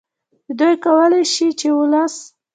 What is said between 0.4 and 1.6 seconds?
چې دوی کولې شي